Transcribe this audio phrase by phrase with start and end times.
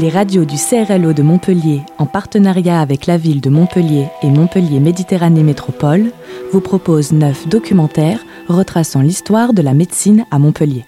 [0.00, 4.80] Les radios du CRLO de Montpellier, en partenariat avec la ville de Montpellier et Montpellier
[4.80, 6.10] Méditerranée Métropole,
[6.52, 8.18] vous proposent neuf documentaires
[8.48, 10.84] retraçant l'histoire de la médecine à Montpellier.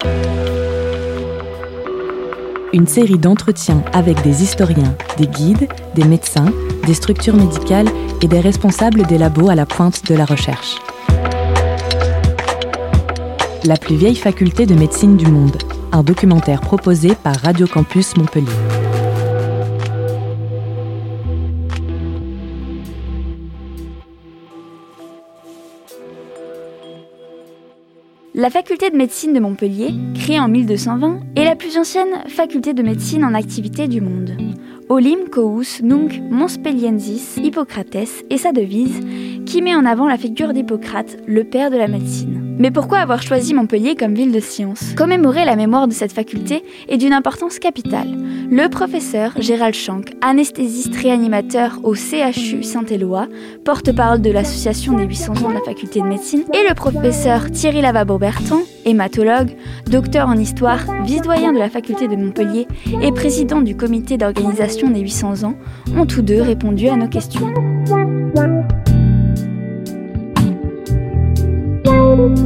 [2.73, 6.51] Une série d'entretiens avec des historiens, des guides, des médecins,
[6.85, 7.89] des structures médicales
[8.21, 10.75] et des responsables des labos à la pointe de la recherche.
[13.63, 15.57] La plus vieille faculté de médecine du monde,
[15.93, 18.76] un documentaire proposé par Radio Campus Montpellier.
[28.39, 32.83] La faculté de médecine de Montpellier, créée en 1220, est la plus ancienne faculté de
[32.83, 34.37] médecine en activité du monde.
[34.89, 37.95] Olim cous nunc monspeliensis Hippocrates
[38.29, 38.99] est sa devise
[39.47, 42.46] qui met en avant la figure d'Hippocrate, le père de la médecine.
[42.59, 44.93] Mais pourquoi avoir choisi Montpellier comme ville de science?
[44.95, 48.07] Commémorer la mémoire de cette faculté est d'une importance capitale.
[48.49, 53.27] Le professeur Gérald Schank, anesthésiste réanimateur au CHU Saint-Éloi,
[53.63, 57.81] porte-parole de l'association des 800 ans de la faculté de médecine, et le professeur Thierry
[57.81, 59.55] Lavabo-Berton, hématologue,
[59.89, 62.67] docteur en histoire, vice-doyen de la faculté de Montpellier
[63.01, 65.55] et président du comité d'organisation des 800 ans,
[65.95, 67.53] ont tous deux répondu à nos questions.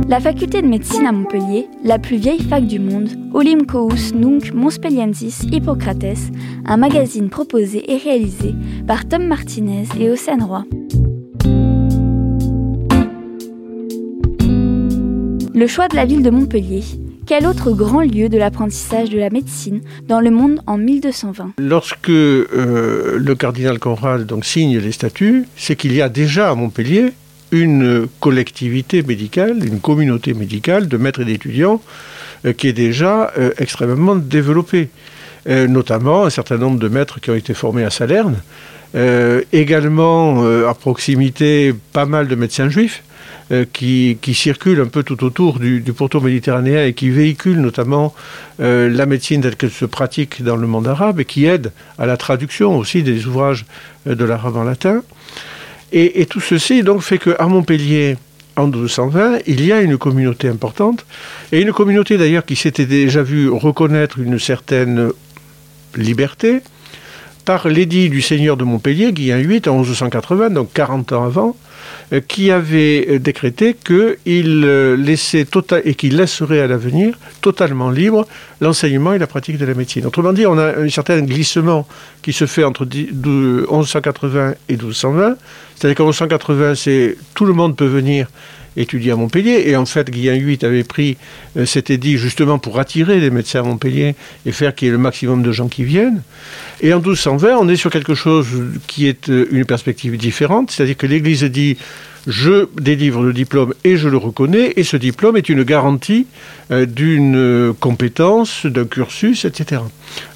[0.09, 4.53] La faculté de médecine à Montpellier, la plus vieille fac du monde, Olim cous nunc
[4.53, 6.31] monspeliensis Hippocrates,
[6.65, 8.53] un magazine proposé et réalisé
[8.85, 10.65] par Tom Martinez et Océane Roy.
[15.53, 16.83] Le choix de la ville de Montpellier.
[17.25, 22.09] Quel autre grand lieu de l'apprentissage de la médecine dans le monde en 1220 Lorsque
[22.09, 27.13] euh, le cardinal Conrad donc, signe les statuts, c'est qu'il y a déjà à Montpellier
[27.51, 31.81] une collectivité médicale, une communauté médicale de maîtres et d'étudiants
[32.45, 34.89] euh, qui est déjà euh, extrêmement développée.
[35.49, 38.37] Euh, notamment un certain nombre de maîtres qui ont été formés à Salerne,
[39.53, 43.03] également à proximité pas mal de médecins juifs.
[43.73, 48.13] Qui, circulent un peu tout autour du, du pourtour méditerranéen et qui véhiculent notamment
[48.59, 52.15] la médecine telle qu'elle se pratique dans le monde arabe et qui aident à la
[52.15, 53.65] traduction aussi des ouvrages
[54.05, 55.01] de l'arabe en latin.
[55.93, 58.15] Et, tout ceci donc fait qu'à Montpellier,
[58.55, 61.05] en 1220, il y a une communauté importante,
[61.51, 65.11] et une communauté d'ailleurs qui s'était déjà vue reconnaître une certaine
[65.95, 66.61] liberté
[67.43, 71.57] par l'édit du seigneur de Montpellier, Guillaume VIII, en 1180, donc 40 ans avant,
[72.19, 78.27] qui avait euh, décrété qu'il euh, laissait total, et qu'il laisserait à l'avenir totalement libre
[78.59, 80.05] l'enseignement et la pratique de la médecine.
[80.05, 81.87] Autrement dit, on a un certain glissement
[82.21, 85.35] qui se fait entre 1180 et 1220.
[85.75, 88.27] C'est-à-dire qu'en 1180, c'est tout le monde peut venir
[88.77, 89.63] étudié à Montpellier.
[89.65, 91.17] Et en fait, Guillaume VIII avait pris
[91.57, 94.15] euh, cet édit justement pour attirer les médecins à Montpellier
[94.45, 96.21] et faire qu'il y ait le maximum de gens qui viennent.
[96.81, 98.47] Et en 1220, on est sur quelque chose
[98.87, 101.77] qui est euh, une perspective différente, c'est-à-dire que l'Église dit
[102.27, 106.27] je délivre le diplôme et je le reconnais, et ce diplôme est une garantie
[106.69, 109.81] euh, d'une compétence, d'un cursus, etc.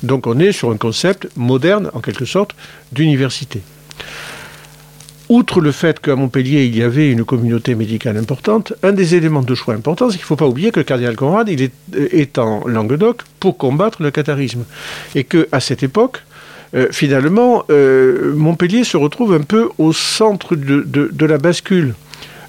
[0.01, 2.55] Donc on est sur un concept moderne, en quelque sorte,
[2.91, 3.61] d'université
[5.29, 9.41] outre le fait qu'à Montpellier, il y avait une communauté médicale importante, un des éléments
[9.41, 11.71] de choix importants, c'est qu'il ne faut pas oublier que le cardinal Conrad, il est,
[11.95, 14.65] euh, en Languedoc pour combattre le catharisme.
[15.15, 16.21] Et qu'à cette époque,
[16.75, 21.95] euh, finalement, euh, Montpellier se retrouve un peu au centre de, la bascule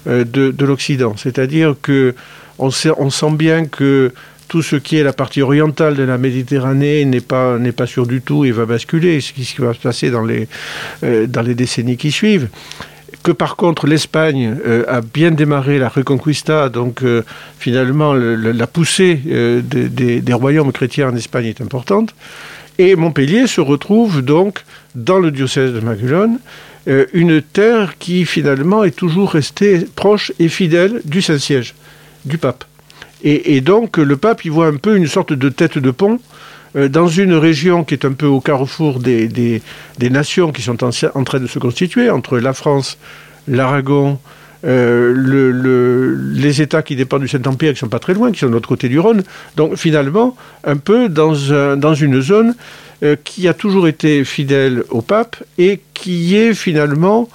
[0.05, 1.15] de, l'Occident.
[1.17, 2.15] C'est-à-dire que
[2.59, 4.13] on sent bien que
[4.47, 8.45] tout ce qui est la partie orientale de la Méditerranée n'est pas, sûr du tout
[8.45, 10.47] et va basculer, ce qui va se passer dans les,
[11.03, 12.49] euh, dans les décennies qui suivent.
[13.23, 17.23] Que par contre l'Espagne euh, a bien démarré la Reconquista, donc euh,
[17.59, 22.15] finalement la poussée des, des, royaumes chrétiens en Espagne est importante.
[22.79, 24.63] Et Montpellier se retrouve donc
[24.95, 26.39] dans le diocèse de Maguelone,
[27.11, 31.73] une terre qui finalement est toujours restée proche et fidèle du Saint-Siège,
[32.23, 32.63] du pape.
[33.23, 36.19] Et, donc le pape y voit un peu une sorte de tête de pont
[36.75, 40.77] euh, dans une région qui est un peu au carrefour des, des, nations qui sont
[40.83, 42.97] en, train de se constituer, entre la France,
[43.47, 44.19] l'Aragon,
[44.65, 48.39] euh, le, les États qui dépendent du Saint-Empire, qui ne sont pas très loin, qui
[48.39, 49.23] sont de l'autre côté du Rhône.
[49.55, 52.55] Donc finalement, un peu dans, un, dans une zone
[53.03, 57.29] euh, qui a toujours été fidèle au pape et qui est finalement,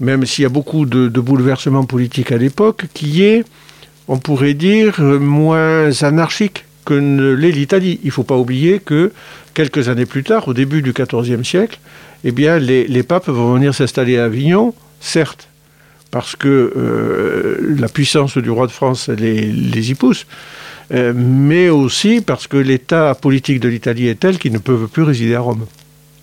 [0.00, 3.44] même s'il y a beaucoup de bouleversements politiques à l'époque, qui est
[4.08, 8.00] on pourrait dire, moins anarchique que l'est l'Italie.
[8.02, 9.12] Il ne faut pas oublier que
[9.54, 11.78] quelques années plus tard, au début du XIVe siècle,
[12.24, 15.48] eh les, papes vont venir s'installer à Avignon, certes,
[16.10, 20.26] parce que euh, la puissance du roi de France les, y pousse,
[20.90, 25.34] mais aussi parce que l'état politique de l'Italie est tel qu'ils ne peuvent plus résider
[25.34, 25.66] à Rome.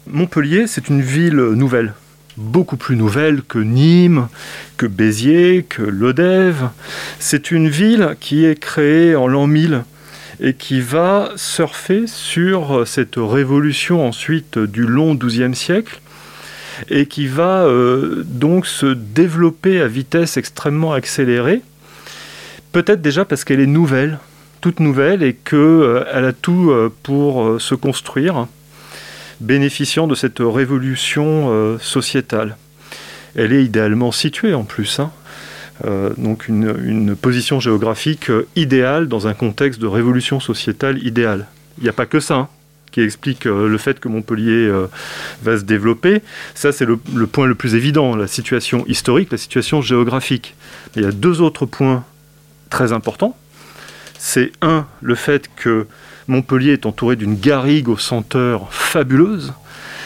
[0.07, 1.93] Montpellier, c'est une ville nouvelle
[2.37, 4.27] beaucoup plus nouvelle que Nîmes,
[4.77, 6.69] que Béziers, que Lodève.
[7.19, 9.83] C'est une ville qui est créée en l'an 1000
[10.41, 16.01] et qui va surfer sur cette révolution ensuite du long XIIe siècle
[16.89, 21.61] et qui va euh, donc se développer à vitesse extrêmement accélérée.
[22.71, 24.19] Peut-être déjà parce qu'elle est nouvelle,
[24.61, 28.47] toute nouvelle et qu'elle euh, a tout euh, pour se construire
[29.39, 32.57] bénéficiant de cette révolution euh, sociétale.
[33.35, 34.99] Elle est idéalement située en plus.
[34.99, 35.11] Hein.
[35.83, 41.47] Euh, donc une, position géographique euh, idéale dans un contexte de révolution sociétale idéale.
[41.77, 42.49] Il n'y a pas que ça hein,
[42.91, 44.71] qui explique le fait que Montpellier
[45.43, 46.21] va se développer.
[46.53, 50.55] Ça, c'est le, le, point le plus évident, la situation historique, la situation géographique.
[50.95, 52.05] il y a deux autres points
[52.69, 53.35] très importants.
[54.17, 55.88] C'est un, le fait que
[56.27, 59.54] Montpellier est entouré d'une garrigue aux senteurs fabuleuses.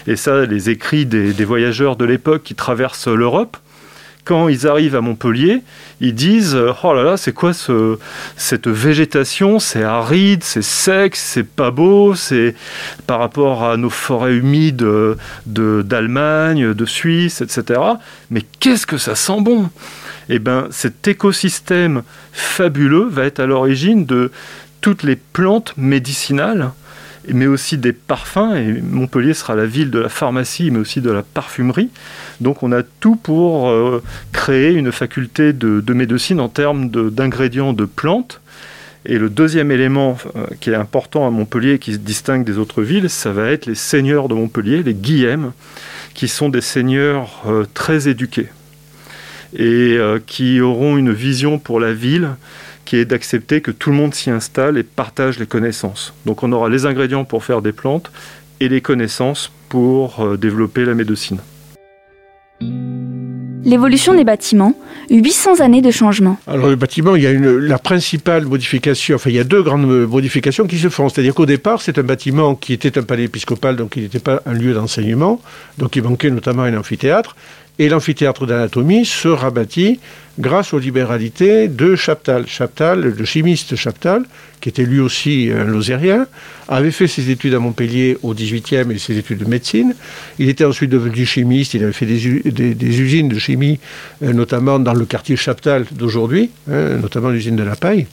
[0.07, 3.57] Et ça, les écrits des, voyageurs de l'époque qui traversent l'Europe,
[4.25, 5.61] quand ils arrivent à Montpellier,
[6.01, 7.97] ils disent Oh là là, c'est quoi ce,
[8.37, 9.59] cette végétation?
[9.59, 12.53] C'est aride, c'est sec, c'est pas beau, c'est
[13.07, 14.85] par rapport à nos forêts humides
[15.47, 17.79] d'Allemagne, de, Suisse, etc.
[18.29, 19.69] Mais qu'est-ce que ça sent bon?
[20.29, 24.31] Eh bien, cet écosystème fabuleux va être à l'origine de,
[24.81, 26.71] toutes les plantes médicinales,
[27.27, 28.55] mais aussi des parfums.
[28.55, 31.89] Et Montpellier sera la ville de la pharmacie, mais aussi de la parfumerie.
[32.41, 37.85] Donc on a tout pour euh, créer une faculté de, médecine en termes d'ingrédients de,
[37.85, 38.41] plantes.
[39.05, 42.81] Et le deuxième élément euh, qui est important à Montpellier, qui se distingue des autres
[42.81, 45.51] villes, ça va être les seigneurs de Montpellier, les Guillem,
[46.13, 48.47] qui sont des seigneurs euh, très éduqués
[49.57, 49.97] et
[50.27, 52.35] qui auront une vision pour la ville
[52.89, 56.11] qui est d'accepter que tout le monde s'y installe et partage les connaissances.
[56.25, 58.11] Donc on aura les ingrédients pour faire des plantes
[58.59, 61.37] et les connaissances pour euh, développer la médecine.
[63.63, 64.73] L'évolution des bâtiments,
[65.11, 66.39] 800 années de changement.
[66.47, 69.61] Alors le bâtiment, il y a une, la principale modification, enfin il y a deux
[69.61, 71.09] grandes modifications qui se font.
[71.09, 74.41] C'est-à-dire qu'au départ, c'est un bâtiment qui était un palais épiscopal, donc il n'était pas
[74.47, 75.39] un lieu d'enseignement,
[75.77, 77.35] donc il manquait notamment un amphithéâtre.
[77.79, 79.99] Et l'amphithéâtre d'anatomie sera bâti
[80.37, 82.45] grâce aux libéralités de Chaptal.
[82.45, 84.23] Chaptal, le chimiste Chaptal,
[84.59, 86.27] qui était lui aussi un lozérien,
[86.67, 89.95] avait fait ses études à Montpellier au XVIIIe et ses études de médecine.
[90.39, 93.79] Il était ensuite devenu chimiste, il avait fait des, usines de chimie,
[94.23, 98.07] euh, notamment dans le quartier Chaptal d'aujourd'hui, hein, notamment l'usine de la paille.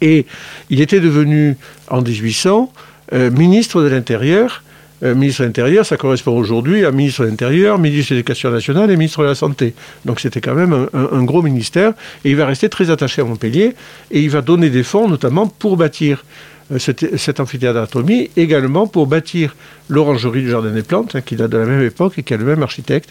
[0.00, 0.24] Et
[0.70, 1.56] il était devenu,
[1.88, 2.72] en 1800,
[3.12, 4.62] euh, ministre de l'Intérieur
[5.02, 8.90] euh, ministre de l'Intérieur, ça correspond aujourd'hui à ministre de l'Intérieur, ministre de l'Éducation nationale
[8.90, 9.74] et ministre de la Santé.
[10.04, 11.92] Donc c'était quand même un, gros ministère.
[12.24, 13.74] Et il va rester très attaché à Montpellier.
[14.10, 16.24] Et il va donner des fonds, notamment pour bâtir
[16.72, 19.54] euh, cet, amphithéâtre d'anatomie, également pour bâtir
[19.88, 22.38] l'orangerie du Jardin des Plantes, hein, qui date de la même époque et qui a
[22.38, 23.10] le même architecte,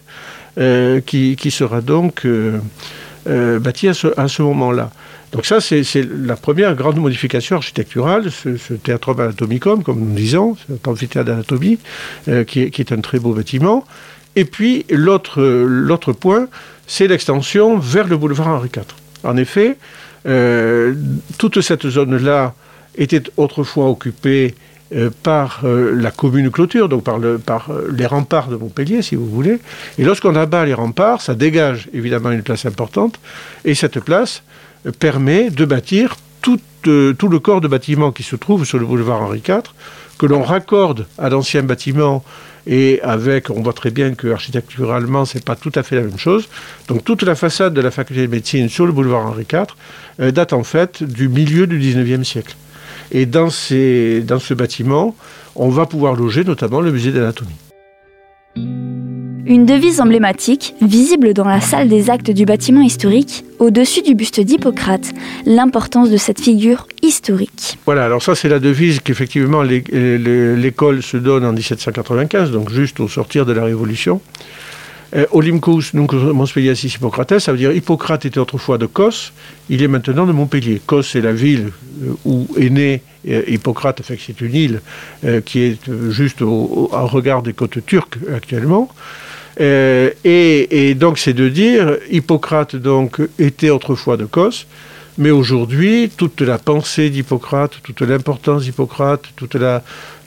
[0.57, 2.25] euh, qui, sera donc
[3.25, 4.91] bâti à ce moment-là.
[5.35, 10.87] Donc ça, c'est la première grande modification architecturale, ce, théâtre anatomicum, comme nous disons, cet
[10.87, 11.77] amphithéâtre d'anatomie,
[12.29, 13.83] euh, qui, est un très beau bâtiment.
[14.37, 16.47] Et puis l'autre point,
[16.87, 18.83] c'est l'extension vers le boulevard Henri IV.
[19.25, 19.75] En effet,
[20.25, 20.93] euh,
[21.37, 22.53] toute cette zone-là
[22.97, 24.55] était autrefois occupée
[24.95, 29.27] euh, par la commune clôture, donc par, le, par les remparts de Montpellier, si vous
[29.27, 29.59] voulez.
[29.97, 33.19] Et lorsqu'on abat les remparts, ça dégage évidemment une place importante.
[33.65, 34.41] Et cette place,
[34.99, 38.85] permet de bâtir tout, euh, tout, le corps de bâtiment qui se trouve sur le
[38.85, 39.61] boulevard Henri IV,
[40.17, 42.23] que l'on raccorde à l'ancien bâtiment
[42.67, 46.17] et avec, on voit très bien que architecturalement, c'est pas tout à fait la même
[46.17, 46.47] chose.
[46.87, 49.65] Donc toute la façade de la faculté de médecine sur le boulevard Henri IV
[50.19, 52.55] euh, date en fait du milieu du 19e siècle.
[53.11, 55.15] Et dans ce bâtiment,
[55.55, 57.53] on va pouvoir loger notamment le musée d'anatomie.
[59.47, 64.39] Une devise emblématique, visible dans la salle des actes du bâtiment historique, au-dessus du buste
[64.39, 65.13] d'Hippocrate,
[65.45, 67.77] l'importance de cette figure historique.
[67.85, 73.07] Voilà, alors ça c'est la devise qu'effectivement l'école se donne en 1795, donc juste au
[73.07, 74.19] sortir de la Révolution.
[75.15, 79.31] Euh, Olympus nunc Montpelliensis Hippocrates, ça veut dire Hippocrate était autrefois de Cos,
[79.69, 80.81] il est maintenant de Montpellier.
[80.83, 81.69] Cos c'est la ville
[82.03, 84.81] euh, où est né euh, Hippocrate, fait c'est une île
[85.45, 85.77] qui est
[86.09, 88.89] juste au, regard des côtes turques actuellement.
[89.59, 94.65] Euh, et, donc c'est de dire, Hippocrate donc était autrefois de Cos,
[95.17, 99.81] mais aujourd'hui, toute la pensée d'Hippocrate, toute l'importance d'Hippocrate, toute la,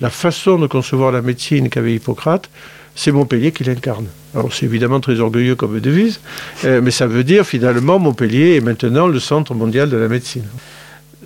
[0.09, 2.49] façon de concevoir la médecine qu'avait Hippocrate,
[2.95, 4.07] c'est Montpellier qui l'incarne.
[4.35, 6.21] Alors c'est évidemment très orgueilleux comme devise,
[6.65, 10.45] euh, mais ça veut dire finalement Montpellier est maintenant le centre mondial de la médecine.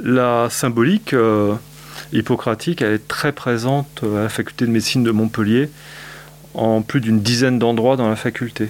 [0.03, 1.55] la symbolique euh,
[2.13, 5.69] hippocratique, elle est très présente à la faculté de médecine de Montpellier,
[6.55, 8.69] en plus d'une dizaine d'endroits dans la faculté.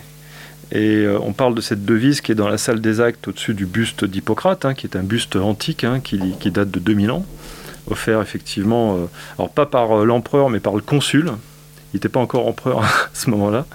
[0.70, 3.54] Et euh, on parle de cette devise qui est dans la salle des actes au-dessus
[3.54, 6.18] du buste d'Hippocrate, hein, qui est un buste antique hein, qui,
[6.50, 7.26] date de 2000 ans,
[7.90, 9.06] offert effectivement, euh,
[9.38, 11.32] alors pas par l'empereur mais par le consul.
[11.92, 13.66] Il n'était pas encore empereur à ce moment-là,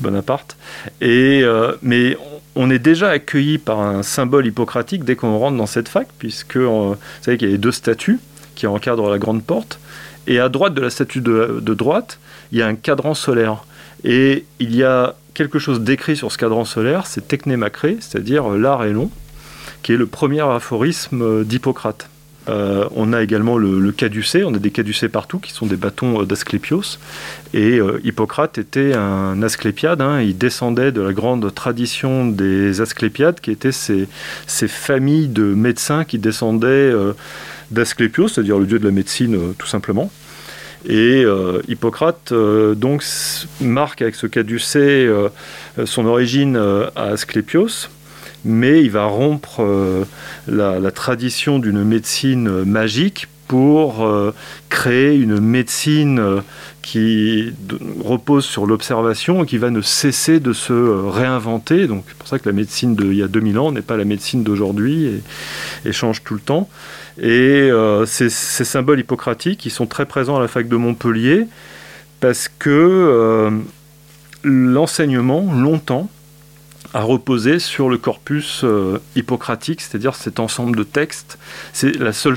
[0.00, 0.58] Bonaparte.
[1.00, 1.42] Et,
[1.80, 2.18] mais
[2.54, 6.56] on est déjà accueilli par un symbole hippocratique dès qu'on rentre dans cette fac, puisque
[6.56, 8.18] euh, vous savez qu'il y a deux statues
[8.54, 9.78] qui encadrent la grande porte,
[10.26, 12.18] et à droite de la statue de, droite,
[12.52, 13.64] il y a un cadran solaire.
[14.04, 18.84] Et il y a quelque chose d'écrit sur ce cadran solaire, c'est Technémacré, c'est-à-dire l'art
[18.84, 19.10] est long,
[19.82, 22.08] qui est le premier aphorisme d'Hippocrate.
[22.48, 26.22] Euh, on a également le, caducée, on a des caducées partout qui sont des bâtons
[26.22, 26.98] euh, d'Asclépios.
[27.52, 30.20] Et euh, Hippocrate était un Asclépiade, hein.
[30.20, 34.08] il descendait de la grande tradition des Asclépiades, qui étaient ces,
[34.68, 36.92] familles de médecins qui descendaient
[37.70, 40.10] d'Asclépios, c'est-à-dire le dieu de la médecine tout simplement.
[40.88, 41.24] Et
[41.68, 43.04] Hippocrate donc
[43.60, 45.10] marque avec ce caducée
[45.84, 46.56] son origine
[46.96, 47.90] à Asclépios
[48.44, 50.04] mais il va rompre euh,
[50.46, 54.32] la, tradition d'une médecine magique pour euh,
[54.68, 56.40] créer une médecine euh,
[56.82, 57.52] qui
[58.02, 61.86] repose sur l'observation et qui va ne cesser de se réinventer.
[61.86, 64.04] Donc c'est pour ça que la médecine d'il y a 2000 ans n'est pas la
[64.04, 65.20] médecine d'aujourd'hui
[65.84, 66.68] et, change tout le temps.
[67.18, 67.70] Et
[68.06, 71.46] ces, ces, symboles hippocratiques, sont très présents à la fac de Montpellier
[72.20, 73.60] parce que
[74.42, 76.08] l'enseignement, longtemps,
[76.94, 81.38] a reposé sur le corpus euh, hippocratique, c'est-à-dire cet ensemble de textes.
[81.72, 82.36] C'est la seule,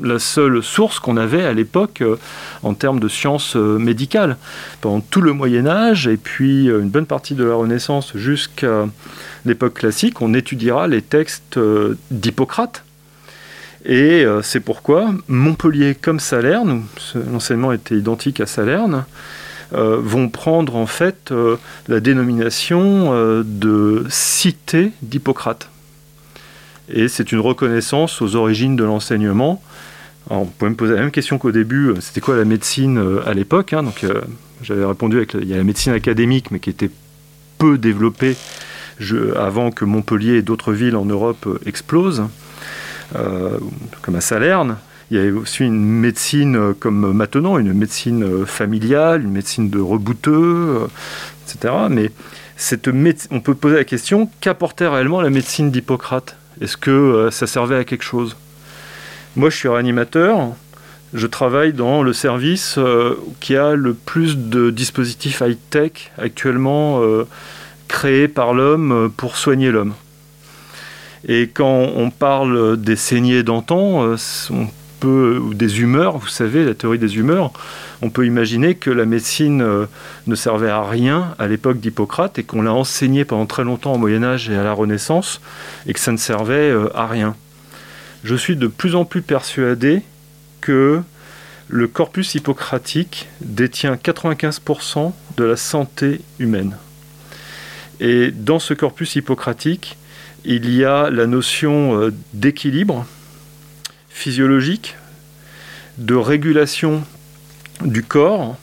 [0.00, 2.16] la seule source qu'on avait à l'époque euh,
[2.62, 4.36] en termes de sciences euh, médicales.
[4.80, 8.86] Pendant tout le Moyen Âge et puis une bonne partie de la Renaissance jusqu'à
[9.44, 11.58] l'époque classique, on étudiera les textes
[12.10, 12.84] d'Hippocrate.
[13.84, 16.84] Et c'est pourquoi Montpellier comme Salerne,
[17.32, 19.04] l'enseignement était identique à Salerne,
[19.74, 21.56] euh, vont prendre en fait euh,
[21.88, 25.70] la dénomination euh, de cité d'Hippocrate.
[26.90, 29.62] Et c'est une reconnaissance aux origines de l'enseignement.
[30.28, 33.72] on peut me poser la même question qu'au début, c'était quoi la médecine à l'époque
[33.72, 33.84] hein
[34.62, 36.90] j'avais répondu avec il y a la médecine académique, mais qui était
[37.56, 38.36] peu développée
[39.36, 42.24] avant que Montpellier et d'autres villes en Europe explosent,
[44.02, 44.76] comme à Salerne.
[45.12, 49.68] Il y a aussi une médecine euh, comme maintenant, une médecine euh, familiale, une médecine
[49.68, 50.86] de rebouteux, euh,
[51.44, 51.74] etc.
[51.90, 52.10] Mais
[52.56, 52.88] cette
[53.30, 56.38] on peut poser la question qu'apportait réellement la médecine d'Hippocrate?
[56.62, 58.36] Est-ce que ça servait à quelque chose?
[59.36, 60.48] Moi, je suis réanimateur.
[61.12, 62.78] Je travaille dans le service
[63.40, 67.02] qui a le plus de dispositifs high-tech actuellement
[67.88, 69.94] créés par l'homme pour soigner l'homme.
[71.28, 74.16] Et quand on parle des saignées d'antan,
[74.50, 74.66] on
[75.04, 77.52] ou des humeurs, vous savez, la théorie des humeurs,
[78.00, 79.86] on peut imaginer que la médecine euh,
[80.26, 83.98] ne servait à rien à l'époque d'Hippocrate et qu'on l'a enseignée pendant très longtemps au
[83.98, 85.40] Moyen Âge et à la Renaissance
[85.86, 87.36] et que ça ne servait euh, à rien.
[88.24, 90.02] Je suis de plus en plus persuadé
[90.60, 91.02] que
[91.68, 96.76] le corpus hippocratique détient 95% de la santé humaine.
[98.00, 99.96] Et dans ce corpus hippocratique,
[100.44, 103.06] il y a la notion euh, d'équilibre,
[104.08, 104.96] physiologique,
[105.98, 107.04] de régulation
[107.84, 108.56] du corps,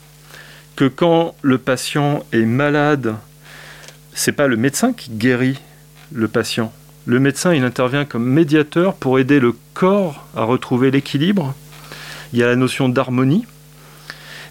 [0.76, 3.16] que quand le patient est malade,
[4.14, 5.60] c'est pas le médecin qui guérit
[6.12, 6.74] le patient.
[7.06, 11.56] Le médecin, il intervient comme médiateur pour aider le corps à retrouver l'équilibre.
[12.34, 13.46] Il y a la notion d'harmonie.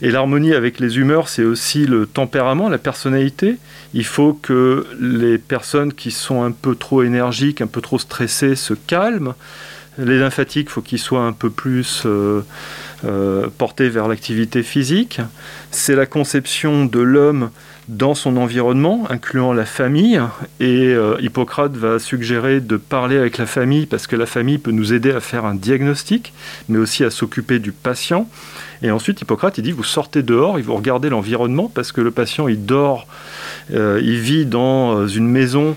[0.01, 3.57] Et l'harmonie avec les humeurs, c'est aussi le tempérament, la personnalité.
[3.95, 8.55] Il faut que les personnes qui sont un peu trop énergiques, un peu trop stressées,
[8.55, 9.35] se calment.
[9.99, 12.43] Les lymphatiques, il faut qu'ils soient un peu plus euh,
[13.05, 15.21] euh, portés vers l'activité physique.
[15.73, 17.51] C'est la conception de l'homme
[17.89, 20.21] dans son environnement, incluant la famille.
[20.61, 24.71] Et euh, Hippocrate va suggérer de parler avec la famille parce que la famille peut
[24.71, 26.33] nous aider à faire un diagnostic,
[26.69, 28.29] mais aussi à s'occuper du patient.
[28.83, 32.11] Et ensuite, Hippocrate, il dit, vous sortez dehors, il vous regardez l'environnement parce que le
[32.11, 33.07] patient, il dort,
[33.71, 35.77] il vit dans une maison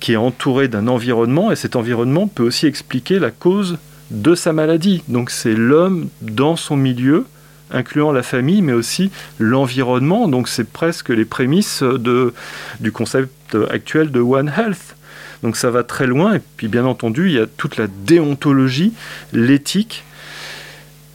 [0.00, 3.78] qui est entouré d'un environnement, et cet environnement peut aussi expliquer la cause
[4.10, 5.02] de sa maladie.
[5.08, 7.26] Donc c'est l'homme dans son milieu,
[7.70, 10.28] incluant la famille, mais aussi l'environnement.
[10.28, 12.32] Donc c'est presque les prémices de,
[12.80, 14.94] du concept actuel de One Health.
[15.42, 18.92] Donc ça va très loin, et puis bien entendu, il y a toute la déontologie,
[19.32, 20.04] l'éthique,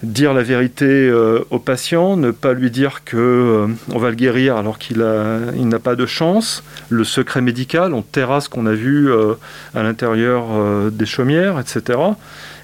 [0.03, 4.15] dire la vérité euh, au patient, ne pas lui dire que euh, on va le
[4.15, 9.09] guérir alors qu'il n'a pas de chance, le secret médical, on terrasse qu'on a vu
[9.09, 9.33] euh,
[9.73, 10.45] à l'intérieur
[10.91, 11.99] des chaumières, etc.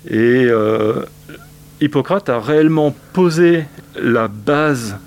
[0.09, 0.47] Et
[1.81, 3.65] Hippocrate a réellement posé
[4.01, 4.97] la base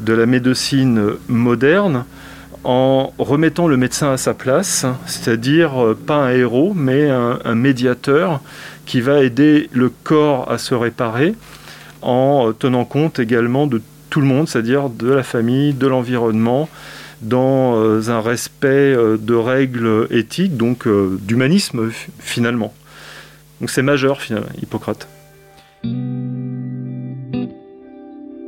[0.00, 2.04] de la médecine moderne
[2.64, 8.40] en remettant le médecin à sa place, c'est-à-dire pas un héros, mais un, médiateur
[8.86, 11.34] qui va aider le corps à se réparer
[12.04, 13.80] en euh, tenant compte également de
[14.10, 16.68] tout le monde, c'est-à-dire de la famille, de l'environnement,
[17.22, 22.72] dans euh, un respect de règles éthiques, donc d'humanisme finalement.
[23.60, 25.08] Donc c'est majeur finalement, Hippocrate.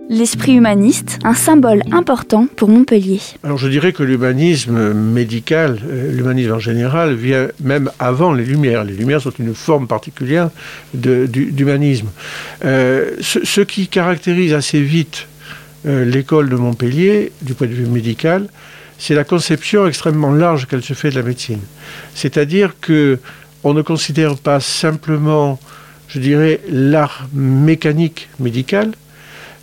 [0.08, 3.20] L'esprit humaniste, un symbole important pour Montpellier.
[3.42, 8.84] Alors je dirais que l'humanisme médical, euh, l'humanisme en général, vient même avant les Lumières.
[8.84, 10.50] Les Lumières sont une forme particulière
[10.94, 12.08] d'humanisme.
[12.64, 15.26] Euh, ce, qui caractérise assez vite
[15.86, 18.46] euh, l'école de Montpellier, du point de vue médical,
[18.98, 21.60] c'est la conception extrêmement large qu'elle se fait de la médecine.
[22.14, 23.18] C'est-à-dire que
[23.64, 25.58] on ne considère pas simplement,
[26.06, 28.92] je dirais, l'art mécanique médical,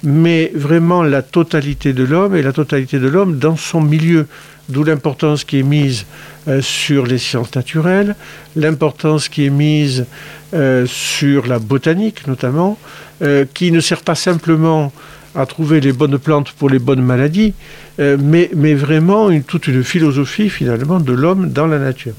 [0.04, 4.28] mais vraiment la totalité de l'homme et la totalité de l'homme dans son milieu.
[4.70, 6.06] D'où l'importance qui est mise
[6.48, 8.16] euh, sur les sciences naturelles,
[8.56, 10.06] l'importance qui est mise
[10.54, 12.78] euh, sur la botanique notamment,
[13.22, 14.94] euh, qui ne sert pas simplement
[15.36, 17.54] à trouver les bonnes plantes pour les bonnes maladies,
[17.98, 22.14] mais, mais, vraiment toute une philosophie finalement de l'homme dans la nature.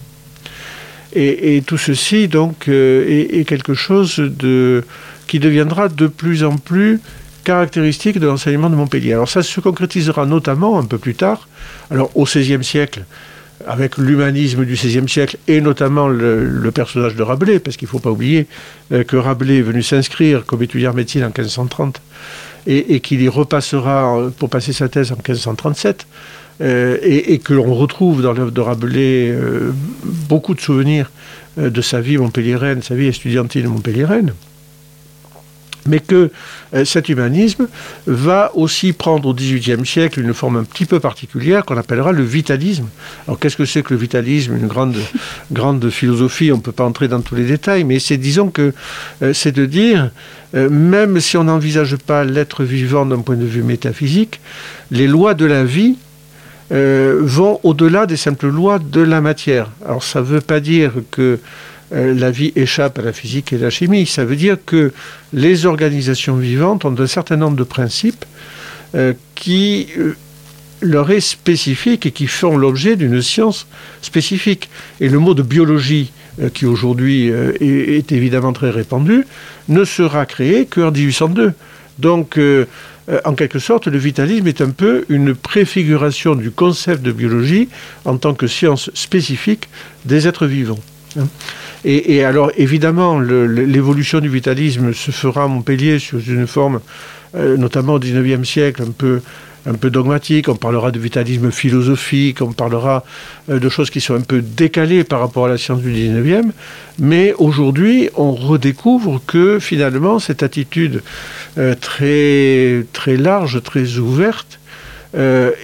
[1.14, 4.82] Et, tout ceci donc est, est, quelque chose de,
[5.28, 7.00] qui deviendra de plus en plus
[7.44, 9.12] caractéristiques de l'enseignement de Montpellier.
[9.12, 11.48] Alors ça se concrétisera notamment un peu plus tard,
[11.90, 13.04] alors au XVIe siècle,
[13.66, 17.98] avec l'humanisme du XVIe siècle et notamment le, personnage de Rabelais, parce qu'il ne faut
[17.98, 18.46] pas oublier
[18.92, 22.00] euh, que Rabelais est venu s'inscrire comme étudiant en médecine en 1530
[22.66, 26.06] et, qu'il y repassera pour passer sa thèse en 1537.
[26.60, 29.72] Euh, et, que l'on retrouve dans l'œuvre de Rabelais euh,
[30.04, 31.10] beaucoup de souvenirs
[31.56, 34.32] de sa vie montpelliéraine, sa vie estudiantine montpelliéraine
[35.86, 36.30] mais que
[36.74, 37.68] euh, cet humanisme
[38.06, 42.22] va aussi prendre au XVIIIe siècle une forme un petit peu particulière qu'on appellera le
[42.22, 42.88] vitalisme.
[43.26, 44.56] Alors qu'est-ce que c'est que le vitalisme?
[44.56, 44.96] Une grande,
[45.52, 48.72] grande philosophie, on ne peut pas entrer dans tous les détails, mais c'est disons que
[49.22, 50.10] euh, c'est de dire,
[50.54, 54.40] euh, même si on n'envisage pas l'être vivant d'un point de vue métaphysique,
[54.90, 55.96] les lois de la vie
[56.70, 59.70] vont au-delà des simples lois de la matière.
[59.86, 61.38] Alors ça ne veut pas dire que
[61.90, 64.06] la vie échappe à la physique et à la chimie.
[64.06, 64.92] Ça veut dire que
[65.32, 68.24] les organisations vivantes ont un certain nombre de principes
[68.94, 70.14] euh, qui euh,
[70.80, 73.66] leur est spécifique et qui font l'objet d'une science
[74.02, 74.68] spécifique.
[75.00, 76.12] Et le mot de biologie,
[76.52, 79.24] qui aujourd'hui est, évidemment très répandu,
[79.68, 81.52] ne sera créé qu'en 1802.
[82.00, 82.38] Donc,
[83.24, 87.68] en quelque sorte, le vitalisme est un peu une préfiguration du concept de biologie
[88.04, 89.68] en tant que science spécifique
[90.04, 90.80] des êtres vivants.
[91.18, 91.28] Hein.
[91.86, 96.80] Et, alors, évidemment, l'évolution du vitalisme se fera à Montpellier sous une forme,
[97.36, 99.20] euh, notamment au XIXe siècle, un peu,
[99.66, 100.48] un peu dogmatique.
[100.48, 103.04] On parlera de vitalisme philosophique, on parlera
[103.50, 106.54] euh, de choses qui sont un peu décalées par rapport à la science du XIXe.
[106.98, 111.02] Mais aujourd'hui, on redécouvre que finalement, cette attitude
[111.58, 114.58] euh, très, très large, très ouverte,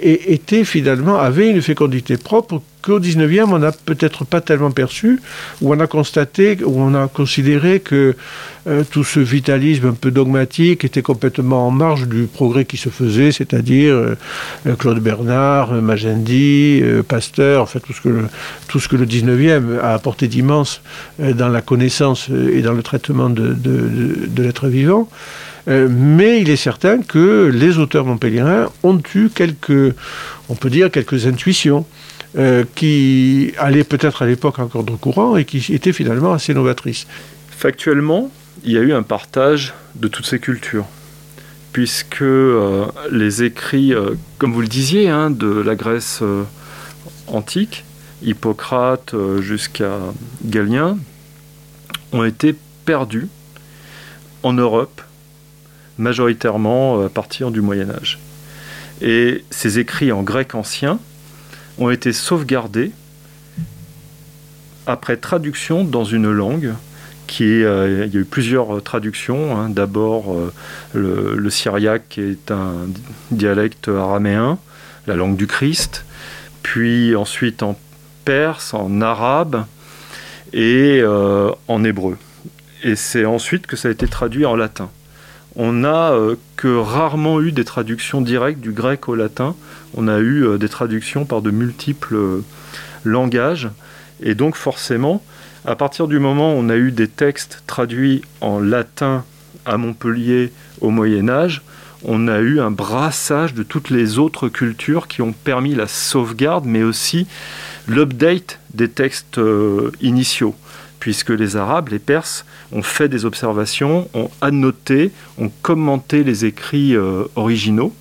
[0.00, 5.20] était finalement avait une fécondité propre qu'au 19e, on n'a peut-être pas tellement perçu,
[5.60, 8.14] où on a constaté, où on a considéré que
[8.66, 12.90] euh, tout ce vitalisme un peu dogmatique était complètement en marge du progrès qui se
[12.90, 14.14] faisait, c'est-à-dire euh,
[14.66, 18.24] euh, Claude Bernard, Magendie, Pasteur, en fait tout ce que le,
[18.68, 20.82] tout ce que le 19e a apporté d'immense
[21.18, 25.08] dans la connaissance et dans le traitement de, de l'être vivant.
[25.66, 29.94] mais il est certain que les auteurs montpelliérains ont eu quelques,
[30.48, 31.86] on peut dire, quelques intuitions.
[32.38, 37.08] Euh, qui allait peut-être à l'époque encore de courant et qui était finalement assez novatrice.
[37.50, 38.30] Factuellement,
[38.62, 40.86] il y a eu un partage de toutes ces cultures,
[41.72, 46.22] puisque euh, les écrits, euh, comme vous le disiez, hein, de la Grèce
[47.26, 47.84] antique,
[48.22, 49.98] Hippocrate jusqu'à
[50.44, 50.98] Galien,
[52.12, 53.26] ont été perdus
[54.44, 55.02] en Europe,
[55.98, 58.20] majoritairement à partir du Moyen Âge.
[59.00, 61.00] Et ces écrits en grec ancien
[61.80, 62.92] ont été sauvegardés
[64.86, 66.74] après traduction dans une langue
[67.26, 69.56] qui est, euh, il y a eu plusieurs traductions.
[69.56, 69.70] Hein.
[69.70, 70.52] D'abord euh,
[70.94, 72.72] le, syriaque est un
[73.30, 74.58] dialecte araméen,
[75.06, 76.04] la langue du Christ,
[76.62, 77.78] puis ensuite en
[78.24, 79.64] perse, en arabe
[80.52, 82.18] et euh, en hébreu.
[82.82, 84.90] Et c'est ensuite que ça a été traduit en latin
[85.56, 89.54] on n'a euh, que rarement eu des traductions directes du grec au latin.
[89.96, 92.44] On a eu euh, des traductions par de multiples euh,
[93.04, 93.68] langages.
[94.22, 95.22] Et donc forcément,
[95.66, 99.24] À partir du moment où on a eu des textes traduits en latin
[99.66, 101.60] à Montpellier au Moyen Âge,
[102.02, 106.64] on a eu un brassage de toutes les autres cultures qui ont permis la sauvegarde,
[106.64, 107.26] mais aussi
[107.86, 109.38] l'update des textes
[110.00, 110.54] initiaux,
[111.00, 116.94] puisque les Arabes, les Perses, ont fait des observations, ont annoté, ont commenté les écrits
[116.94, 117.94] euh, originaux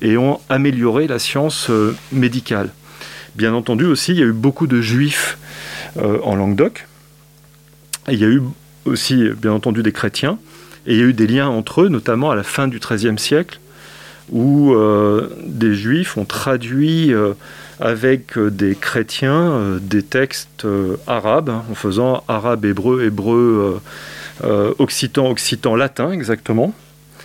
[0.00, 2.70] et ont amélioré la science euh, médicale.
[3.34, 5.38] Bien entendu aussi, il y a eu beaucoup de juifs
[5.96, 6.86] en Languedoc,
[8.08, 8.40] il y a eu
[8.84, 10.38] aussi, bien entendu, des chrétiens,
[10.86, 13.18] et il y a eu des liens entre eux, notamment à la fin du XIIIe
[13.18, 13.60] siècle,
[14.30, 17.34] où euh, des juifs ont traduit euh,
[17.80, 20.66] avec euh, des chrétiens des textes
[21.06, 23.80] arabes, hein, en faisant arabe, hébreu, hébreu,
[24.78, 26.72] occitan, occitan, latin exactement.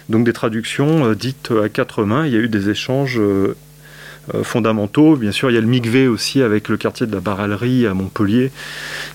[0.09, 2.25] Donc des traductions dites à quatre mains.
[2.25, 3.21] Il y a eu des échanges
[4.41, 5.15] fondamentaux.
[5.15, 7.93] Bien sûr, il y a le Migvé aussi avec le quartier de la Barallerie à
[7.93, 8.51] Montpellier,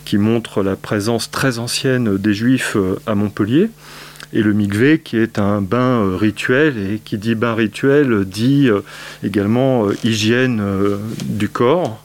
[0.05, 3.69] qui montre la présence très ancienne des Juifs à Montpellier
[4.33, 8.69] et le mikvé qui est un bain euh, rituel et qui dit bain rituel dit
[8.69, 8.81] euh,
[9.25, 10.63] également euh, hygiène
[11.25, 12.05] du corps.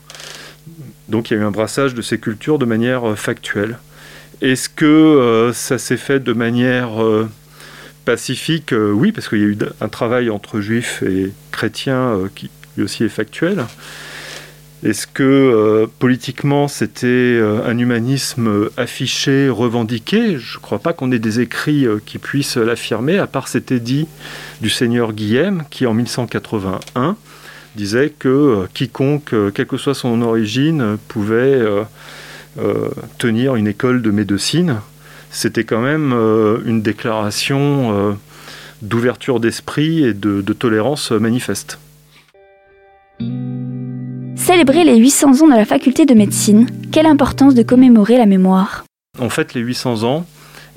[1.09, 3.77] Donc il y a eu un brassage de ces cultures de manière factuelle.
[4.41, 6.91] Est-ce que ça s'est fait de manière
[8.03, 8.73] pacifique?
[8.73, 13.03] Oui, parce qu'il y a eu un travail entre juifs et chrétiens qui lui aussi
[13.03, 13.65] est factuel.
[14.83, 20.37] Est-ce que euh, politiquement c'était euh, un humanisme affiché, revendiqué?
[20.37, 23.79] Je ne crois pas qu'on ait des écrits euh, qui puissent l'affirmer, à part c'était
[23.79, 24.07] dit
[24.59, 27.15] du seigneur Guillaume qui en 1181
[27.77, 31.59] disait que quiconque, quelle que soit son origine, pouvait
[33.17, 34.79] tenir une école de médecine.
[35.31, 36.13] C'était quand même
[36.65, 38.15] une déclaration
[38.83, 41.79] d'ouverture d'esprit et de tolérance manifeste.
[44.53, 48.83] Célébrer les 800 ans de la faculté de médecine, quelle importance de commémorer la mémoire.
[49.19, 50.27] On fête les 800 ans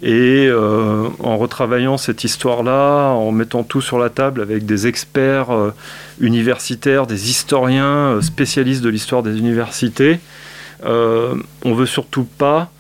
[0.03, 5.51] et euh, en retravaillant cette histoire-là, en mettant tout sur la table avec des experts
[5.51, 5.75] euh,
[6.23, 10.21] universitaires, des historiens euh, spécialistes de l'histoire des universités,
[10.83, 12.71] on veut surtout pas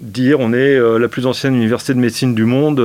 [0.00, 2.80] dire on est la plus ancienne université de médecine du monde,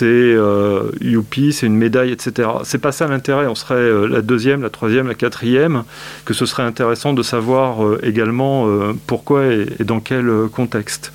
[0.00, 2.48] c'est euh, youpi, c'est une médaille, etc.
[2.64, 3.46] C'est pas ça l'intérêt.
[3.46, 5.84] On serait euh, la deuxième, la troisième, la quatrième.
[6.24, 8.66] Que ce serait intéressant de savoir euh, également
[9.06, 11.12] pourquoi et, dans quel contexte.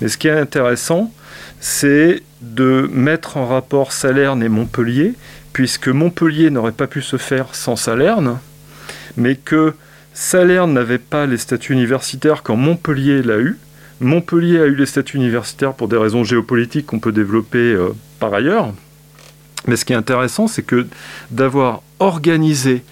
[0.00, 1.12] Mais ce qui est intéressant,
[1.60, 5.14] c'est de mettre en rapport Salerne et Montpellier,
[5.52, 8.40] puisque Montpellier n'aurait pas pu se faire sans Salerne,
[9.16, 9.74] mais que
[10.12, 13.58] Salerne n'avait pas les statuts universitaires quand Montpellier l'a eu,
[14.00, 18.34] Montpellier a eu les statuts universitaires pour des raisons géopolitiques qu'on peut développer euh, par
[18.34, 18.72] ailleurs.
[19.66, 20.86] Mais ce qui est intéressant, c'est que
[21.30, 22.82] d'avoir organisé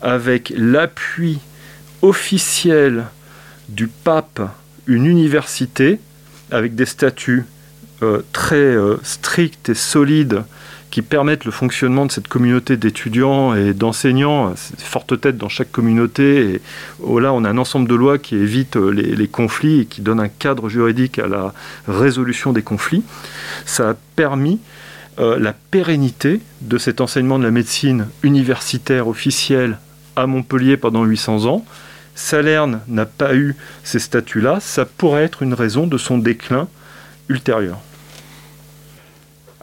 [0.00, 1.38] avec l'appui
[2.02, 3.06] officiel
[3.68, 4.40] du pape
[4.86, 6.00] une université
[6.50, 7.44] avec des statuts
[8.02, 10.44] euh, très euh, stricts et solides
[10.90, 16.54] qui permettent le fonctionnement de cette communauté d'étudiants et d'enseignants, forte tête dans chaque communauté.
[16.54, 16.60] Et
[17.00, 20.00] oh là, on a un ensemble de lois qui évitent euh, les, conflits et qui
[20.00, 21.52] donnent un cadre juridique à la
[21.86, 23.02] résolution des conflits.
[23.66, 24.60] Ça a permis
[25.18, 29.78] euh, la pérennité de cet enseignement de la médecine universitaire officielle
[30.16, 31.64] à Montpellier pendant 800 ans.
[32.14, 36.66] Salerne n'a pas eu ces statuts-là, ça pourrait être une raison de son déclin
[37.28, 37.78] ultérieur.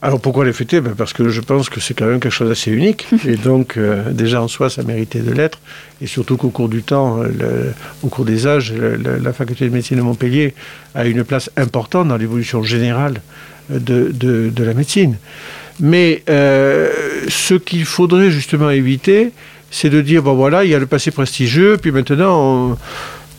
[0.05, 0.81] Alors pourquoi les fêter?
[0.81, 3.07] Ben Parce que je pense que c'est quand même quelque chose d'assez unique.
[3.27, 5.57] Et donc, euh, déjà en soi, ça méritait de l'être.
[5.99, 7.71] Et surtout qu'au cours du temps, euh,
[8.03, 10.53] au cours des âges, la faculté de médecine de Montpellier
[10.93, 13.15] a une place importante dans l'évolution générale
[13.71, 15.17] de, de, la médecine.
[15.79, 16.91] Mais euh,
[17.27, 19.31] ce qu'il faudrait justement éviter,
[19.71, 22.77] c'est de dire, bon voilà, il y a le passé prestigieux, puis maintenant, on,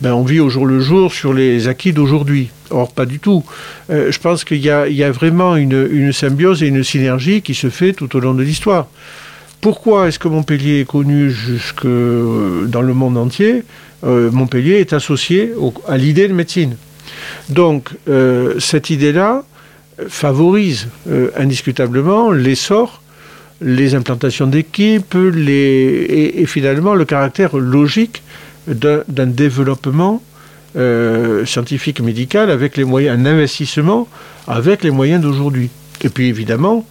[0.01, 2.49] ben, on vit au jour le jour sur les acquis d'aujourd'hui.
[2.69, 3.43] Or, pas du tout.
[3.89, 7.93] Euh, je pense qu'il y, a vraiment une, symbiose et une synergie qui se fait
[7.93, 8.87] tout au long de l'histoire.
[9.59, 13.63] Pourquoi est-ce que Montpellier est connu jusque euh, dans le monde entier?
[14.05, 15.53] Euh, Montpellier est associé
[15.87, 16.77] à l'idée de médecine.
[17.49, 17.89] Donc,
[18.59, 19.43] cette idée-là
[20.07, 20.89] favorise
[21.35, 23.01] indiscutablement l'essor
[23.59, 28.21] les implantations d'équipes et, et, finalement le caractère logique
[28.67, 30.21] d'un développement
[30.75, 34.07] euh, scientifique médical avec les moyens, un investissement
[34.47, 35.69] avec les moyens d'aujourd'hui.
[36.03, 36.85] Et puis évidemment,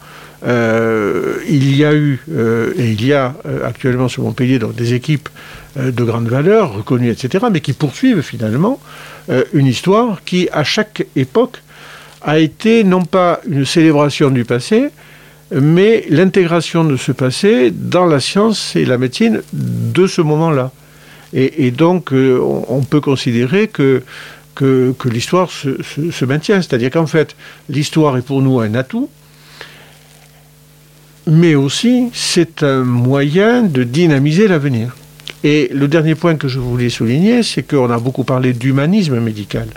[0.44, 3.34] euh, il y a eu euh, et il y a
[3.64, 5.28] actuellement sur Montpellier donc, des équipes
[5.76, 8.80] de grande valeur, reconnues, etc., mais qui poursuivent finalement
[9.52, 11.62] une histoire qui, à chaque époque,
[12.22, 14.88] a été non pas une célébration du passé,
[15.52, 20.72] mais l'intégration de ce passé dans la science et la médecine de ce moment-là.
[21.38, 24.02] Et, donc, euh, on, peut considérer que
[24.54, 26.62] que, l'histoire se, se, maintient.
[26.62, 27.36] C'est-à-dire qu'en fait,
[27.68, 29.10] l'histoire est pour nous un atout,
[31.26, 34.96] mais aussi c'est un moyen de dynamiser l'avenir.
[35.44, 39.68] Et le dernier point que je voulais souligner, c'est qu'on a beaucoup parlé d'humanisme médical.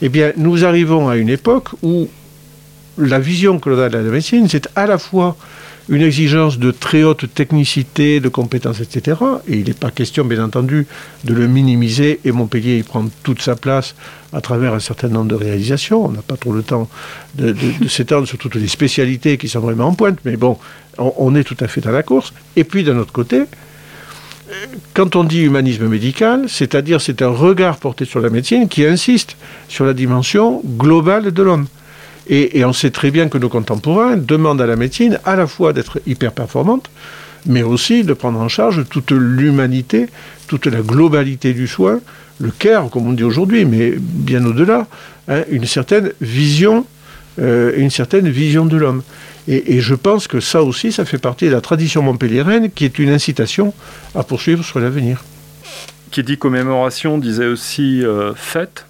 [0.00, 2.08] Eh bien, nous arrivons à une époque où
[2.96, 5.36] la vision que l'on a de la médecine, c'est à la fois
[5.88, 9.18] une exigence de très haute technicité, de compétences, etc.
[9.48, 10.86] Et il n'est pas question, bien entendu,
[11.24, 12.20] de le minimiser.
[12.24, 13.94] Et Montpellier, il prend toute sa place
[14.32, 16.04] à travers un certain nombre de réalisations.
[16.04, 16.88] On n'a pas trop le temps
[17.34, 17.54] de,
[17.88, 20.18] s'étendre sur toutes les spécialités qui sont vraiment en pointe.
[20.24, 20.58] Mais bon,
[20.98, 22.32] on, est tout à fait dans la course.
[22.56, 23.42] Et puis, d'un autre côté,
[24.94, 29.36] quand on dit humanisme médical, c'est-à-dire c'est un regard porté sur la médecine qui insiste
[29.68, 31.66] sur la dimension globale de l'homme.
[32.26, 35.72] Et, on sait très bien que nos contemporains demandent à la médecine à la fois
[35.72, 36.90] d'être hyper performante,
[37.46, 40.06] mais aussi de prendre en charge toute l'humanité,
[40.46, 42.00] toute la globalité du soin,
[42.38, 44.86] le care, comme on dit aujourd'hui, mais bien au-delà,
[45.28, 46.86] hein, une certaine vision,
[47.38, 49.02] euh, une certaine vision de l'homme.
[49.46, 52.98] Et, je pense que ça aussi, ça fait partie de la tradition montpelliéraine, qui est
[52.98, 53.74] une incitation
[54.14, 55.22] à poursuivre sur l'avenir.
[56.10, 58.86] Qui dit commémoration disait aussi euh, fête.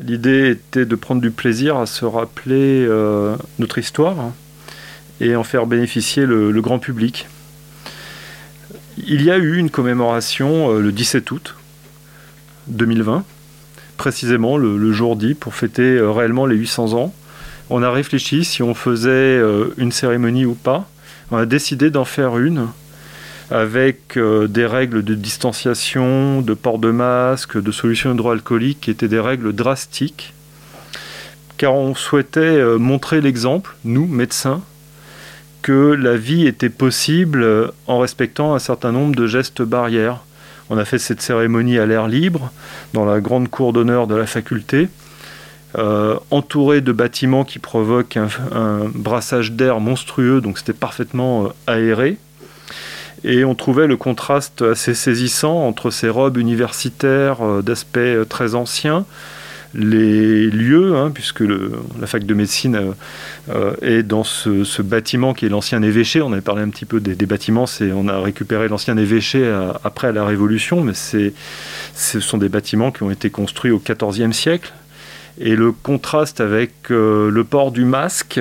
[0.00, 4.30] L'idée était de prendre du plaisir à se rappeler euh, notre histoire
[5.20, 7.26] et en faire bénéficier le, grand public.
[8.96, 11.56] Il y a eu une commémoration euh, le 17 août
[12.68, 13.24] 2020,
[13.96, 17.12] précisément le, jour dit, pour fêter euh, réellement les 800 ans.
[17.68, 19.42] On a réfléchi si on faisait
[19.76, 20.88] une cérémonie ou pas.
[21.30, 22.68] On a décidé d'en faire une
[23.50, 29.08] avec euh, des règles de distanciation, de port de masque, de solution hydroalcoolique qui étaient
[29.08, 30.34] des règles drastiques,
[31.56, 34.62] car on souhaitait euh, montrer l'exemple, nous, médecins,
[35.62, 40.22] que la vie était possible euh, en respectant un certain nombre de gestes barrières.
[40.70, 42.52] On a fait cette cérémonie à l'air libre,
[42.92, 44.88] dans la grande cour d'honneur de la faculté,
[46.30, 52.18] entouré de bâtiments qui provoquent un brassage d'air monstrueux, donc c'était parfaitement aéré.
[53.24, 58.54] Et on trouvait le contraste assez saisissant entre ces robes universitaires euh, d'aspect euh, très
[58.54, 59.04] ancien,
[59.74, 62.94] les lieux, hein, puisque la fac de médecine
[63.50, 66.22] euh, est dans ce, bâtiment qui est l'ancien évêché.
[66.22, 69.46] On avait parlé un petit peu des, bâtiments, on a récupéré l'ancien évêché
[69.84, 74.72] après la Révolution, mais ce sont des bâtiments qui ont été construits au XIVe siècle.
[75.38, 78.40] Et le contraste avec le port du masque,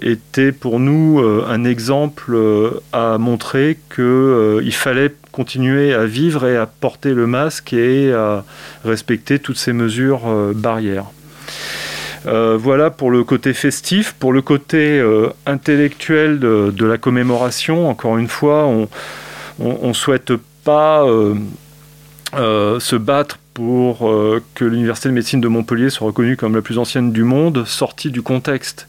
[0.00, 6.46] était pour nous euh, un exemple euh, à montrer qu'il euh, fallait continuer à vivre
[6.46, 8.44] et à porter le masque et à
[8.84, 11.06] respecter toutes ces mesures barrières.
[12.24, 14.14] voilà pour le côté festif.
[14.18, 15.00] Pour le côté
[15.46, 18.88] intellectuel de, la commémoration, encore une fois, on
[19.88, 20.32] ne souhaite
[20.64, 21.04] pas
[22.34, 24.10] se battre pour
[24.56, 28.10] que l'Université de médecine de Montpellier soit reconnue comme la plus ancienne du monde, sortie
[28.10, 28.88] du contexte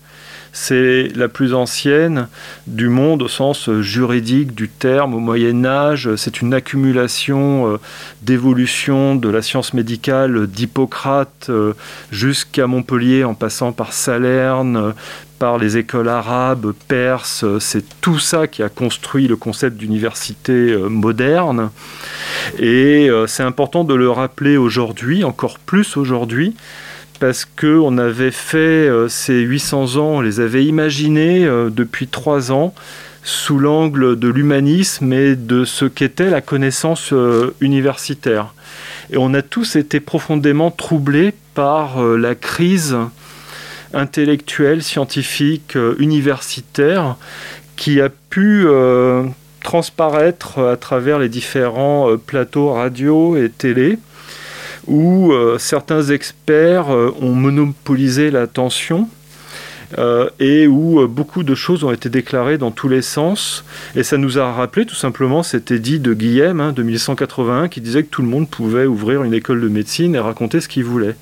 [0.51, 2.27] c'est la plus ancienne
[2.67, 5.13] du monde au sens juridique du terme.
[5.13, 7.77] Au Moyen Âge, c'est une accumulation euh,
[8.21, 11.73] d'évolution de la science médicale d'Hippocrate euh,
[12.11, 14.93] jusqu'à Montpellier en passant par Salerne,
[15.37, 20.89] par les écoles arabes, perses, c'est tout ça qui a construit le concept d'université euh,
[20.89, 21.69] moderne.
[22.59, 26.55] Et c'est important de le rappeler aujourd'hui, encore plus aujourd'hui,
[27.19, 32.51] parce qu'on avait fait euh, ces 800 ans, on les avait imaginés euh, depuis trois
[32.51, 32.73] ans
[33.23, 38.53] sous l'angle de l'humanisme et de ce qu'était la connaissance euh, universitaire.
[39.11, 42.95] Et on a tous été profondément troublés par la crise
[43.93, 47.17] intellectuelle, scientifique, universitaire
[47.75, 48.67] qui a pu
[49.63, 53.97] transparaître à travers les différents plateaux radio et télé
[54.87, 59.09] où euh, certains experts euh, ont monopolisé l'attention
[59.97, 63.63] euh, et où beaucoup de choses ont été déclarées dans tous les sens.
[63.95, 67.81] Et ça nous a rappelé tout simplement cet édit de Guillaume hein, de 1181 qui
[67.81, 70.83] disait que tout le monde pouvait ouvrir une école de médecine et raconter ce qu'il
[70.83, 71.15] voulait.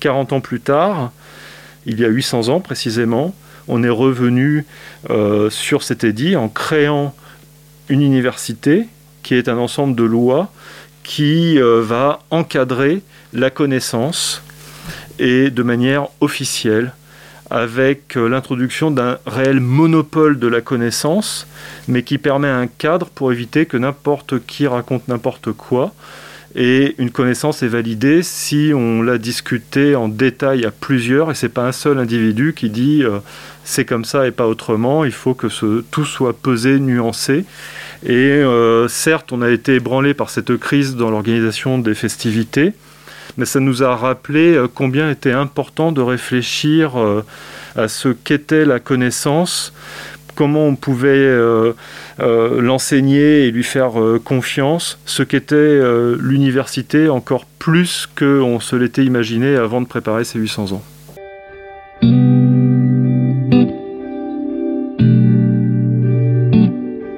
[0.00, 1.12] 40 ans plus tard,
[1.84, 3.34] il y a 800 ans précisément,
[3.68, 4.66] on est revenu
[5.48, 7.14] sur cet édit en créant
[7.88, 8.86] une université
[9.22, 10.52] qui est un ensemble de lois
[11.06, 13.00] qui euh, va encadrer
[13.32, 14.42] la connaissance
[15.20, 16.92] et de manière officielle
[17.48, 21.46] avec euh, l'introduction d'un réel monopole de la connaissance,
[21.86, 25.94] mais qui permet un cadre pour éviter que n'importe qui raconte n'importe quoi.
[26.56, 31.50] Et une connaissance est validée si on l'a discutée en détail à plusieurs, et c'est
[31.50, 33.20] pas un seul individu qui dit euh,
[33.62, 35.04] c'est comme ça et pas autrement.
[35.04, 37.44] Il faut que ce, tout soit pesé, nuancé.
[38.04, 42.72] Et euh, certes, on a été ébranlé par cette crise dans l'organisation des festivités,
[43.36, 46.92] mais ça nous a rappelé combien était important de réfléchir
[47.76, 49.72] à ce qu'était la connaissance
[50.36, 51.72] comment on pouvait euh,
[52.20, 55.80] euh, l'enseigner et lui faire euh, confiance, ce qu'était
[56.20, 60.82] l'université encore plus qu'on se l'était imaginé avant de préparer ces 800 ans.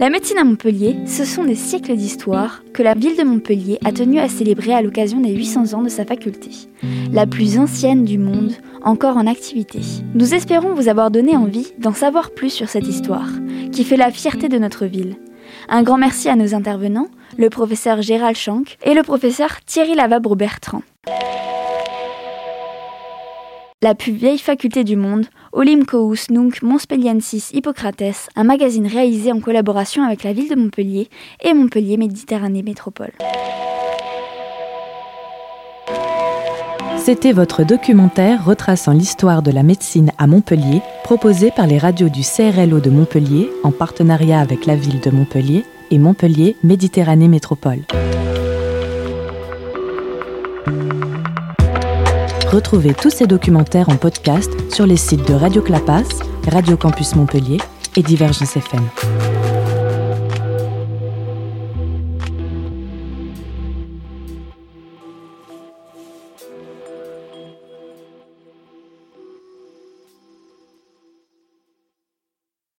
[0.09, 3.92] La médecine à Montpellier, ce sont des siècles d'histoire que la ville de Montpellier a
[3.92, 6.49] tenu à célébrer à l'occasion des 800 ans de sa faculté,
[7.12, 9.81] la plus ancienne du monde, encore en activité.
[10.14, 13.29] Nous espérons vous avoir donné envie d'en savoir plus sur cette histoire,
[13.71, 15.16] qui fait la fierté de notre ville.
[15.68, 20.85] Un grand merci à nos intervenants, le professeur Gérald Schank et le professeur Thierry Lavabre-Bertrand.
[23.80, 30.02] La plus vieille faculté du monde, Olimcous Nunc Monspelliensis Hippocrates, un magazine réalisé en collaboration
[30.02, 31.08] avec la ville de Montpellier
[31.44, 33.12] et Montpellier Méditerranée Métropole.
[36.96, 42.22] C'était votre documentaire retraçant l'histoire de la médecine à Montpellier, proposé par les radios du
[42.22, 47.84] CRLO de Montpellier en partenariat avec la ville de Montpellier et Montpellier Méditerranée Métropole.
[52.50, 56.08] Retrouvez tous ces documentaires en podcast sur les sites de Radio Clapas,
[56.50, 57.58] Radio Campus Montpellier
[57.94, 58.88] et Divergence FM.